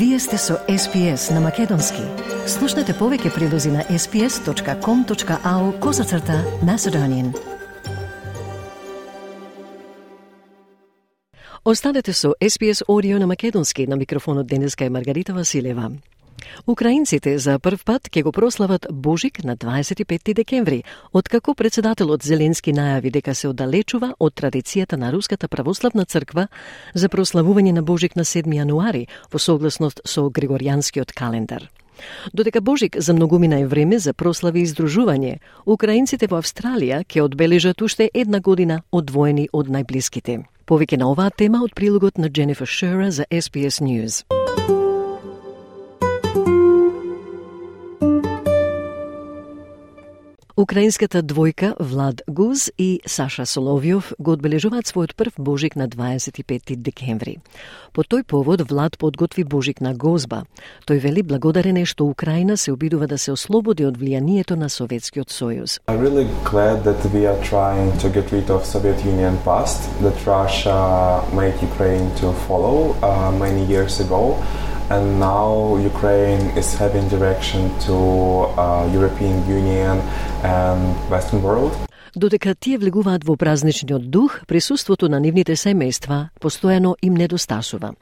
Вие 0.00 0.18
сте 0.18 0.38
со 0.38 0.54
SPS 0.68 1.34
на 1.34 1.40
Македонски. 1.40 2.00
Слушнете 2.48 2.94
повеќе 2.96 3.34
прилози 3.34 3.68
на 3.68 3.82
sps.com.au 3.84 5.64
козацрта 5.78 6.38
на 6.64 6.78
Седонин. 6.78 7.34
Останете 11.64 12.12
со 12.12 12.32
SPS 12.40 12.80
Audio 12.88 13.18
на 13.18 13.26
Македонски 13.26 13.86
на 13.86 13.96
микрофонот 13.96 14.46
денеска 14.46 14.84
е 14.84 14.90
Маргарита 14.90 15.34
Василева. 15.34 15.90
Украинците 16.66 17.38
за 17.38 17.58
прв 17.58 17.84
пат 17.84 18.08
ќе 18.10 18.22
го 18.22 18.32
прослават 18.32 18.86
Божик 18.90 19.44
на 19.44 19.56
25 19.56 20.34
декември, 20.34 20.82
откако 21.12 21.54
председателот 21.54 22.22
Зеленски 22.22 22.72
најави 22.72 23.10
дека 23.10 23.34
се 23.34 23.48
оддалечува 23.48 24.14
од 24.18 24.34
традицијата 24.34 24.96
на 24.96 25.10
Руската 25.12 25.48
православна 25.48 26.04
црква 26.04 26.48
за 26.94 27.08
прославување 27.08 27.72
на 27.72 27.82
Божик 27.82 28.16
на 28.16 28.24
7 28.24 28.46
јануари 28.46 29.06
во 29.32 29.38
согласност 29.38 30.00
со 30.04 30.30
Григоријанскиот 30.30 31.12
календар. 31.12 31.70
Додека 32.34 32.60
Божик 32.60 32.96
за 32.98 33.14
многумина 33.14 33.60
е 33.60 33.66
време 33.66 33.98
за 33.98 34.12
прослави 34.12 34.60
и 34.60 34.66
издружување, 34.66 35.38
украинците 35.66 36.26
во 36.26 36.40
Австралија 36.40 37.04
ќе 37.04 37.22
одбележат 37.22 37.82
уште 37.82 38.10
една 38.14 38.40
година 38.40 38.82
одвоени 38.92 39.48
од 39.52 39.68
најблиските. 39.68 40.42
Повеќе 40.66 40.98
на 40.98 41.10
оваа 41.10 41.30
тема 41.30 41.64
од 41.64 41.74
прилогот 41.74 42.18
на 42.18 42.28
Дженефер 42.28 42.66
Шера 42.66 43.10
за 43.10 43.24
SBS 43.30 43.82
News. 43.82 44.24
Украинската 50.60 51.22
двојка 51.22 51.72
Влад 51.80 52.20
Гуз 52.28 52.66
и 52.76 53.00
Саша 53.08 53.46
Соловјов 53.48 54.10
го 54.20 54.34
одбележуваат 54.36 54.90
својот 54.90 55.14
прв 55.16 55.38
Божик 55.40 55.76
на 55.76 55.86
25 55.88 56.76
декември. 56.76 57.38
По 57.96 58.04
тој 58.04 58.26
повод 58.28 58.68
Влад 58.68 58.98
подготви 58.98 59.44
Божик 59.44 59.80
на 59.80 59.94
гозба. 59.94 60.42
Тој 60.84 61.00
вели 61.00 61.22
благодарен 61.22 61.80
е 61.80 61.86
што 61.88 62.04
Украина 62.04 62.58
се 62.60 62.72
обидува 62.76 63.06
да 63.08 63.16
се 63.16 63.32
ослободи 63.32 63.86
од 63.88 63.96
влијанието 63.96 64.52
на 64.52 64.68
Советскиот 64.68 65.32
сојуз. 65.32 65.80
I'm 65.88 66.04
really 66.04 66.28
glad 66.44 66.84
that 66.84 67.00
we 67.14 67.24
are 67.24 67.40
trying 67.40 67.96
to 68.04 68.12
get 68.12 68.28
rid 68.28 68.50
of 68.50 68.66
Soviet 68.66 69.00
Union 69.00 69.40
past 69.48 69.88
that 70.04 70.26
Russia 70.28 71.24
made 71.32 71.56
Ukraine 71.62 72.12
to 72.20 72.36
follow 72.46 72.92
uh, 73.00 73.32
many 73.32 73.64
years 73.64 74.00
ago 74.00 74.36
and 74.90 75.20
now 75.20 75.76
Ukraine 75.76 76.50
is 76.58 76.74
having 76.74 77.08
direction 77.08 77.70
to 77.86 77.94
uh, 78.58 78.90
European 78.92 79.46
Union 79.46 79.98
and 80.42 80.96
Western 81.08 81.42
world. 81.42 81.89
Додека 82.16 82.56
тие 82.58 82.78
влегуваат 82.78 83.22
во 83.24 83.36
празничниот 83.36 84.10
дух, 84.10 84.40
присуството 84.48 85.08
на 85.08 85.20
нивните 85.20 85.54
семејства 85.54 86.30
постојано 86.40 86.96
им 87.02 87.14
недостасува. 87.14 87.92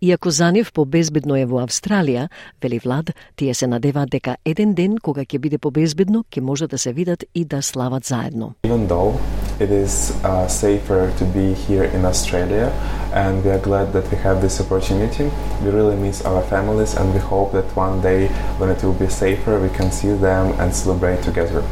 Иако 0.00 0.30
за 0.30 0.50
нив 0.52 0.72
побезбедно 0.72 1.36
е 1.36 1.46
во 1.46 1.62
Австралија, 1.62 2.28
вели 2.62 2.80
Влад, 2.82 3.12
тие 3.36 3.54
се 3.54 3.66
надеваат 3.66 4.10
дека 4.10 4.36
еден 4.44 4.74
ден 4.74 4.98
кога 4.98 5.22
ќе 5.22 5.38
биде 5.38 5.58
побезбедно, 5.58 6.24
ќе 6.30 6.40
можат 6.40 6.70
да 6.70 6.78
се 6.78 6.92
видат 6.92 7.24
и 7.34 7.44
да 7.44 7.62
слават 7.62 8.04
заедно. 8.04 8.54
Even 8.64 8.88
though 8.88 9.14
it 9.60 9.70
is 9.70 10.10
uh, 10.24 10.48
safer 10.48 11.12
to 11.18 11.24
be 11.30 11.54
here 11.54 11.84
in 11.94 12.04
Australia, 12.04 12.72
and 13.14 13.44
we 13.44 13.50
are 13.50 13.62
glad 13.62 13.92
that 13.92 14.10
we 14.10 14.18
have 14.18 14.40
this 14.40 14.60
opportunity. 14.60 15.30
We 15.62 15.70
really 15.70 15.96
miss 15.96 16.24
our 16.24 16.42
families, 16.50 16.96
and 16.96 17.14
we 17.14 17.20
hope 17.20 17.52
that 17.52 17.76
one 17.76 18.00
day 18.02 18.28
when 18.58 18.70
it 18.70 18.82
will 18.82 18.98
be 18.98 19.08
safer, 19.08 19.60
we 19.60 19.68
can 19.68 19.92
see 19.92 20.12
them 20.18 20.50
and 20.58 20.74
celebrate 20.74 21.22
together. 21.22 21.62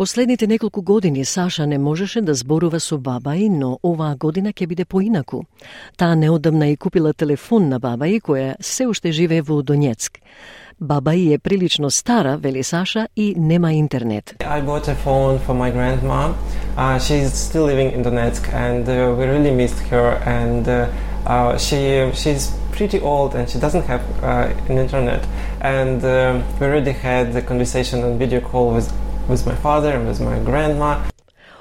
Последните 0.00 0.46
неколку 0.46 0.82
години 0.82 1.24
Саша 1.24 1.66
не 1.66 1.78
можеше 1.78 2.20
да 2.20 2.34
зборува 2.34 2.80
со 2.80 2.98
баба 2.98 3.36
и, 3.36 3.48
но 3.50 3.78
оваа 3.84 4.16
година 4.16 4.48
ќе 4.48 4.66
биде 4.66 4.84
поинаку. 4.84 5.42
Таа 5.96 6.16
неодамна 6.16 6.68
и 6.72 6.76
купила 6.76 7.12
телефон 7.12 7.68
на 7.68 7.78
баба 7.78 8.08
и 8.08 8.20
која 8.20 8.54
се 8.60 8.86
уште 8.88 9.12
живее 9.12 9.42
во 9.42 9.60
Донецк. 9.62 10.16
Баба 10.80 11.14
и 11.14 11.34
е 11.34 11.38
прилично 11.38 11.90
стара, 11.90 12.36
вели 12.36 12.62
Саша, 12.62 13.08
и 13.16 13.34
нема 13.36 13.72
интернет. 13.72 14.34
I 14.38 14.64
bought 14.64 14.88
a 14.88 14.96
phone 15.04 15.38
for 15.46 15.54
my 15.54 15.70
grandma. 15.70 16.32
Uh, 16.78 16.98
she's 16.98 17.34
still 17.34 17.66
living 17.66 17.92
in 17.92 18.02
Donetsk, 18.02 18.48
and 18.54 18.88
uh, 18.88 19.14
we 19.18 19.26
really 19.26 19.54
missed 19.54 19.80
her. 19.90 20.16
And 20.24 20.66
uh, 20.66 20.86
uh, 21.26 21.58
she 21.58 22.10
she's 22.14 22.52
pretty 22.72 23.00
old, 23.02 23.34
and 23.34 23.44
she 23.50 23.58
doesn't 23.58 23.84
have 23.84 24.02
uh, 24.22 24.70
an 24.70 24.78
internet. 24.78 25.22
And 25.60 26.02
uh, 26.02 26.40
we 26.58 26.66
already 26.68 26.92
had 26.92 27.34
the 27.34 27.42
conversation 27.42 28.02
on 28.02 28.18
video 28.18 28.40
call 28.40 28.72
with 28.72 28.88
with 29.30 29.46
my 29.46 29.54
father 29.54 29.92
and 29.96 30.06
with 30.08 30.20
my 30.20 30.38
grandma. 30.44 30.98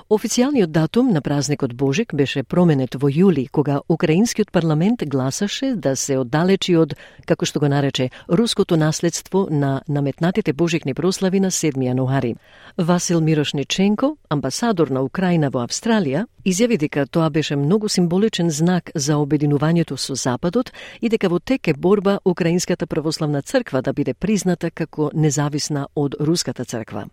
Официјалниот 0.09 0.72
датум 0.74 1.12
на 1.13 1.22
празникот 1.22 1.74
Божик 1.74 2.16
беше 2.16 2.41
променет 2.44 2.96
во 2.96 3.09
јули, 3.13 3.46
кога 3.52 3.81
Украинскиот 3.88 4.52
парламент 4.52 5.03
гласаше 5.06 5.75
да 5.75 5.96
се 5.96 6.18
оддалечи 6.18 6.74
од, 6.75 6.96
како 7.30 7.46
што 7.46 7.59
го 7.59 7.69
нарече, 7.69 8.09
руското 8.28 8.74
наследство 8.75 9.46
на 9.52 9.84
наметнатите 9.88 10.53
божикни 10.53 10.96
прослави 10.96 11.40
на 11.40 11.52
7 11.52 11.78
јануари. 11.78 12.35
Васил 12.78 13.22
Мирошниченко, 13.22 14.18
амбасадор 14.30 14.90
на 14.90 15.03
Украина 15.03 15.51
во 15.53 15.62
Австралија, 15.62 16.25
изјави 16.44 16.78
дека 16.78 17.06
тоа 17.06 17.30
беше 17.30 17.56
многу 17.56 17.88
символичен 17.88 18.50
знак 18.50 18.90
за 18.96 19.22
обединувањето 19.22 19.94
со 19.97 20.16
Западот 20.16 20.74
и 21.01 21.09
дека 21.09 21.30
во 21.30 21.40
тек 21.40 21.68
е 21.68 21.74
борба 21.74 22.18
Украинската 22.25 22.88
православна 22.88 23.41
црква 23.41 23.81
да 23.81 23.94
биде 23.94 24.13
призната 24.13 24.72
како 24.72 25.12
независна 25.13 25.88
од 25.96 26.16
Руската 26.19 26.66
црква. 26.66 27.06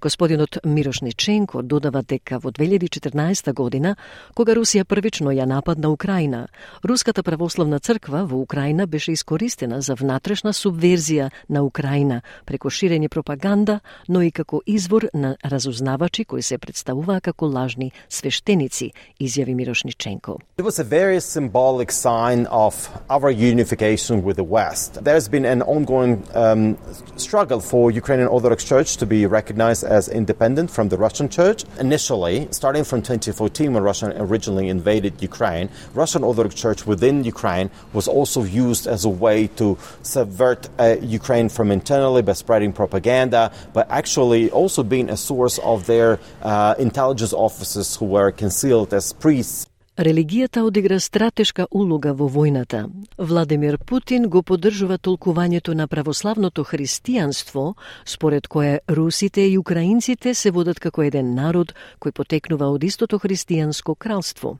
Господинот 0.00 0.58
Мирошниченко 0.64 1.62
додава 1.62 2.02
дека 2.02 2.38
во 2.38 2.50
2014 2.50 3.52
година, 3.52 3.96
кога 4.34 4.54
Русија 4.54 4.84
првично 4.84 5.30
ја 5.30 5.46
нападна 5.46 5.90
Украина, 5.90 6.48
Руската 6.84 7.22
православна 7.22 7.78
црква 7.78 8.24
во 8.26 8.40
Украина 8.40 8.86
беше 8.86 9.12
искористена 9.12 9.80
за 9.80 9.94
внатрешна 9.94 10.52
субверзија 10.52 11.30
на 11.48 11.62
Украина 11.62 12.22
преку 12.46 12.70
ширење 12.70 13.08
пропаганда, 13.08 13.80
но 14.08 14.22
и 14.22 14.30
како 14.30 14.62
извор 14.66 15.08
на 15.14 15.36
разузнавачи 15.44 16.24
кои 16.24 16.42
се 16.42 16.58
представуваа 16.58 17.20
како 17.20 17.46
лажни 17.46 17.92
свештеници, 18.08 18.92
изјави 19.20 19.54
Мирошниченко. 19.54 20.38
It 20.58 20.64
was 20.64 20.78
a 20.78 20.84
very 20.84 21.20
symbolic 21.20 21.92
sign 21.92 22.46
of 22.50 22.88
our 23.08 23.30
unification 23.30 24.22
with 24.24 24.36
the 24.36 24.48
West. 24.56 25.04
There's 25.04 25.28
been 25.28 25.44
an 25.44 25.62
ongoing 25.62 26.22
um, 26.34 26.76
struggle 27.16 27.60
for 27.60 27.90
Ukrainian 27.90 28.28
Orthodox 28.28 28.64
Church 28.64 28.96
to 28.96 29.06
be 29.06 29.26
recognized 29.26 29.59
recognized 29.60 29.84
as 29.84 30.08
independent 30.08 30.70
from 30.70 30.88
the 30.88 30.96
Russian 30.96 31.28
Church. 31.28 31.64
Initially, 31.78 32.48
starting 32.50 32.82
from 32.82 33.02
2014 33.02 33.74
when 33.74 33.82
Russia 33.82 34.10
originally 34.16 34.68
invaded 34.68 35.20
Ukraine, 35.20 35.68
Russian 35.92 36.24
Orthodox 36.24 36.54
Church 36.54 36.86
within 36.86 37.24
Ukraine 37.24 37.68
was 37.92 38.08
also 38.08 38.42
used 38.42 38.86
as 38.86 39.04
a 39.04 39.10
way 39.10 39.48
to 39.60 39.76
subvert 40.02 40.70
uh, 40.78 40.96
Ukraine 41.02 41.50
from 41.50 41.70
internally 41.70 42.22
by 42.22 42.32
spreading 42.32 42.72
propaganda, 42.72 43.52
but 43.74 43.86
actually 43.90 44.50
also 44.50 44.82
being 44.82 45.10
a 45.10 45.16
source 45.16 45.58
of 45.58 45.84
their 45.86 46.18
uh, 46.42 46.74
intelligence 46.78 47.34
officers 47.34 47.96
who 47.96 48.06
were 48.06 48.32
concealed 48.32 48.94
as 48.94 49.12
priests 49.12 49.69
Религијата 50.00 50.62
одигра 50.64 50.96
стратешка 50.96 51.66
улога 51.70 52.14
во 52.16 52.24
војната. 52.24 52.86
Владимир 53.18 53.76
Путин 53.76 54.30
го 54.32 54.40
поддржува 54.42 54.96
толкувањето 54.96 55.74
на 55.74 55.84
православното 55.88 56.64
христијанство, 56.64 57.74
според 58.06 58.48
кое 58.48 58.80
русите 58.88 59.44
и 59.44 59.58
украинците 59.58 60.32
се 60.34 60.50
водат 60.50 60.80
како 60.80 61.02
еден 61.02 61.34
народ 61.34 61.74
кој 62.00 62.16
потекнува 62.16 62.70
од 62.72 62.84
истото 62.84 63.18
христијанско 63.18 63.94
кралство. 63.94 64.56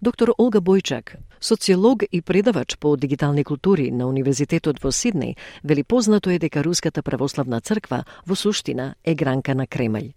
Доктор 0.00 0.32
Олга 0.38 0.60
Бојчак, 0.60 1.16
социолог 1.40 2.04
и 2.12 2.22
предавач 2.22 2.76
по 2.76 2.96
дигитални 2.96 3.44
култури 3.44 3.90
на 3.90 4.08
Универзитетот 4.08 4.80
во 4.80 4.88
Сиднеј, 4.88 5.36
вели 5.62 5.84
познато 5.84 6.30
е 6.30 6.38
дека 6.38 6.64
Руската 6.64 7.02
православна 7.02 7.60
црква 7.60 8.04
во 8.26 8.34
суштина 8.34 8.94
е 9.04 9.14
гранка 9.14 9.54
на 9.54 9.66
Кремљ. 9.66 10.14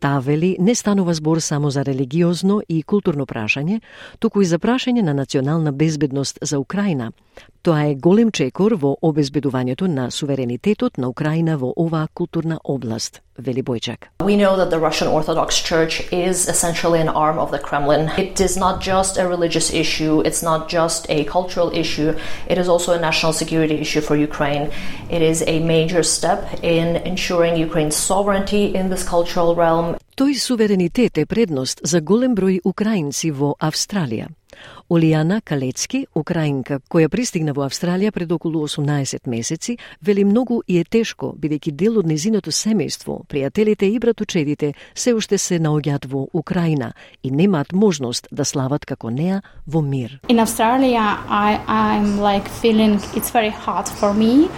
Таа 0.00 0.20
вели 0.20 0.56
не 0.60 0.74
станува 0.74 1.14
збор 1.14 1.38
само 1.38 1.70
за 1.70 1.84
религиозно 1.84 2.60
и 2.68 2.82
културно 2.82 3.26
прашање, 3.26 3.80
туку 4.18 4.42
и 4.42 4.46
за 4.46 4.58
прашање 4.58 5.02
на 5.02 5.14
национална 5.14 5.72
безбедност 5.72 6.38
за 6.42 6.58
Украина. 6.58 7.12
Тоа 7.62 7.90
е 7.90 7.94
голем 7.94 8.30
чекор 8.30 8.74
во 8.74 8.96
обезбедувањето 9.02 9.86
на 9.86 10.10
суверенитетот 10.10 10.98
на 10.98 11.08
Украина 11.08 11.56
во 11.58 11.72
оваа 11.76 12.08
културна 12.14 12.58
област, 12.64 13.22
Vili 13.38 13.62
Bojic. 13.62 14.04
We 14.22 14.36
know 14.36 14.56
that 14.56 14.70
the 14.70 14.78
Russian 14.78 15.08
Orthodox 15.08 15.60
Church 15.60 16.12
is 16.12 16.48
essentially 16.48 17.00
an 17.00 17.08
arm 17.08 17.38
of 17.38 17.50
the 17.50 17.58
Kremlin. 17.58 18.10
It 18.18 18.40
is 18.40 18.56
not 18.56 18.80
just 18.80 19.18
a 19.18 19.28
religious 19.28 19.72
issue, 19.72 20.20
it's 20.20 20.42
not 20.42 20.68
just 20.68 21.06
a 21.08 21.24
cultural 21.24 21.70
issue, 21.72 22.16
it 22.48 22.58
is 22.58 22.68
also 22.68 22.92
a 22.92 23.00
national 23.00 23.32
security 23.32 23.76
issue 23.76 24.00
for 24.00 24.16
Ukraine. 24.16 24.70
It 25.10 25.22
is 25.22 25.42
a 25.46 25.60
major 25.60 26.02
step 26.02 26.62
in 26.62 26.96
ensuring 26.96 27.56
Ukraine's 27.56 27.96
sovereignty 27.96 28.74
in 28.74 28.90
this 28.90 29.04
cultural 29.04 29.54
realm. 29.54 29.96
Тој 30.16 30.32
суверенитет 30.40 31.18
е 31.18 31.26
предност 31.26 31.80
за 31.84 32.00
голем 32.00 32.32
број 32.32 32.62
украинци 32.64 33.28
во 33.36 33.50
Австралија. 33.60 34.30
Олијана 34.88 35.42
Калецки, 35.44 36.06
украинка, 36.14 36.78
која 36.88 37.10
пристигна 37.12 37.52
во 37.52 37.66
Австралија 37.66 38.12
пред 38.14 38.30
околу 38.32 38.62
18 38.64 39.26
месеци, 39.28 39.76
вели 40.00 40.24
многу 40.24 40.62
и 40.66 40.78
е 40.78 40.84
тешко, 40.84 41.34
бидејќи 41.36 41.72
дел 41.72 41.98
од 41.98 42.06
незиното 42.06 42.48
семејство, 42.48 43.18
пријателите 43.28 43.90
и 43.90 43.98
братучедите 43.98 44.72
се 44.94 45.12
уште 45.12 45.38
се 45.38 45.58
наоѓаат 45.60 46.08
во 46.08 46.28
Украина 46.32 46.92
и 47.22 47.30
немаат 47.30 47.72
можност 47.72 48.28
да 48.30 48.44
слават 48.44 48.86
како 48.86 49.10
неа 49.10 49.42
во 49.66 49.82
мир. 49.82 50.20
In 50.28 50.40
Australia, 50.40 51.18
I, 51.28 51.60
I'm 51.68 52.16
like 52.22 52.48
feeling 52.48 52.96
it's 53.12 53.30
very 53.30 53.52
hard 53.52 53.86
for 53.88 54.14
me 54.14 54.48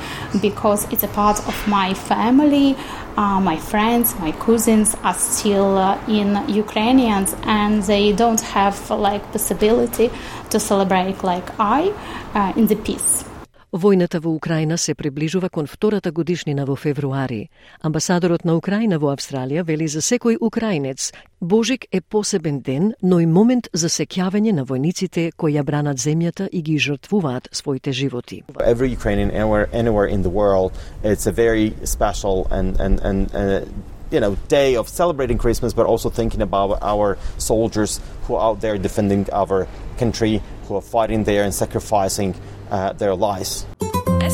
because 0.40 0.87
it's 0.93 1.02
a 1.02 1.12
part 1.19 1.43
of 1.49 1.56
my 1.66 1.94
family. 1.94 2.76
Uh, 3.19 3.41
my 3.41 3.56
friends, 3.56 4.17
my 4.20 4.31
cousins 4.31 4.94
are 5.03 5.12
still 5.12 5.76
uh, 5.76 5.99
in 6.06 6.29
Ukrainians, 6.49 7.35
and 7.43 7.82
they 7.82 8.12
don't 8.12 8.41
have 8.41 8.76
like 8.91 9.32
possibility 9.32 10.09
to 10.50 10.61
celebrate 10.61 11.25
like 11.25 11.49
I 11.59 11.93
uh, 12.37 12.53
in 12.55 12.69
the 12.69 12.76
peace. 12.76 13.27
Војната 13.73 14.17
во 14.25 14.31
Украина 14.32 14.79
се 14.79 14.94
приближува 14.94 15.50
кон 15.50 15.67
втората 15.67 16.11
годишнина 16.11 16.65
во 16.65 16.76
февруари. 16.76 17.50
Амбасадорот 17.85 18.44
на 18.44 18.56
Украина 18.56 18.99
во 18.99 19.12
Австралија 19.12 19.62
вели 19.62 19.88
за 19.88 20.00
секој 20.00 20.38
украинец 20.41 21.12
Божик 21.41 21.85
е 21.93 22.00
посебен 22.00 22.61
ден, 22.61 22.94
но 23.03 23.20
и 23.20 23.26
момент 23.26 23.69
за 23.75 23.88
сеќавање 23.88 24.53
на 24.53 24.65
војниците 24.65 25.32
кои 25.37 25.53
ја 25.53 25.65
бранат 25.65 25.99
земјата 25.99 26.49
и 26.49 26.62
ги 26.62 26.79
жртвуваат 26.79 27.49
своите 27.53 27.93
животи. 27.93 28.43
Every 28.56 28.88
Ukrainian 28.88 29.31
anywhere, 29.31 29.69
anywhere 29.73 30.09
in 30.09 30.23
the 30.23 30.32
world, 30.32 30.73
it's 31.05 31.26
a 31.26 31.32
very 31.32 31.75
special 31.85 32.47
and 32.50 32.81
and 32.81 33.00
and 33.05 33.29
and 33.35 33.69
you 34.11 34.20
know 34.20 34.37
day 34.49 34.76
of 34.76 34.88
celebrating 34.88 35.37
Christmas, 35.37 35.75
but 35.75 35.85
also 35.85 36.09
thinking 36.09 36.41
about 36.41 36.79
our 36.81 37.19
soldiers 37.37 38.00
who 38.25 38.35
are 38.37 38.44
out 38.49 38.61
there 38.62 38.79
defending 38.79 39.29
our 39.31 39.69
country, 39.99 40.41
who 40.67 40.76
are 40.76 40.87
fighting 40.97 41.25
there 41.25 41.44
and 41.44 41.53
sacrificing 41.53 42.35
uh, 42.70 42.93
their 42.93 43.15
lives. 43.15 43.67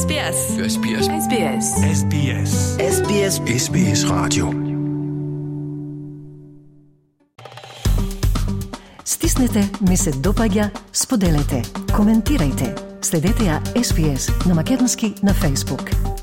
SBS. 0.01 0.37
SBS. 0.75 1.07
SBS. 1.27 1.67
SBS. 2.01 2.53
SBS. 2.79 3.35
SBS 3.65 4.01
Radio. 4.05 4.65
Стиснете, 9.05 9.71
ми 9.89 9.97
се 9.97 10.13
допаѓа, 10.13 10.71
споделете, 10.93 11.63
коментирајте. 11.93 12.75
Следете 13.03 13.45
ја 13.45 13.61
SPS 13.75 14.47
на 14.49 14.55
Македонски 14.55 15.15
на 15.23 15.35
Facebook. 15.35 16.14